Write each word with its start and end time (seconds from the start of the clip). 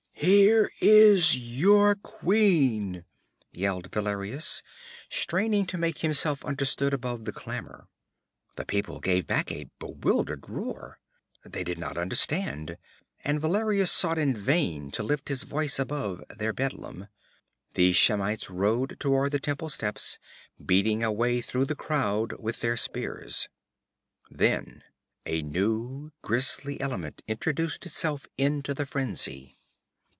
'Here 0.23 0.69
is 0.79 1.35
your 1.57 1.95
queen!' 1.95 3.05
yelled 3.51 3.91
Valerius, 3.91 4.61
straining 5.09 5.65
to 5.65 5.79
make 5.79 5.99
himself 5.99 6.45
understood 6.45 6.93
above 6.93 7.25
the 7.25 7.31
clamor. 7.31 7.87
The 8.55 8.63
people 8.67 8.99
gave 8.99 9.25
back 9.25 9.51
a 9.51 9.71
bewildered 9.79 10.47
roar. 10.47 10.99
They 11.43 11.63
did 11.63 11.79
not 11.79 11.97
understand, 11.97 12.77
and 13.25 13.41
Valerius 13.41 13.91
sought 13.91 14.19
in 14.19 14.35
vain 14.35 14.91
to 14.91 15.01
lift 15.01 15.27
his 15.29 15.41
voice 15.41 15.79
above 15.79 16.23
their 16.29 16.53
bedlam. 16.53 17.07
The 17.73 17.91
Shemites 17.91 18.47
rode 18.47 18.99
toward 18.99 19.31
the 19.31 19.39
temple 19.39 19.69
steps, 19.69 20.19
beating 20.63 21.01
a 21.03 21.11
way 21.11 21.41
through 21.41 21.65
the 21.65 21.73
crowd 21.75 22.39
with 22.39 22.59
their 22.59 22.77
spears. 22.77 23.49
Then 24.29 24.83
a 25.25 25.41
new, 25.41 26.11
grisly 26.21 26.79
element 26.79 27.23
introduced 27.27 27.87
itself 27.87 28.27
into 28.37 28.75
the 28.75 28.85
frenzy. 28.85 29.55